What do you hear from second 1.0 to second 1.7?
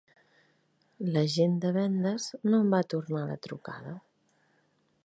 L'agent